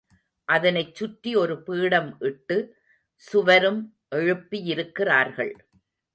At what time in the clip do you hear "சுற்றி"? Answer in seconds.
0.95-1.35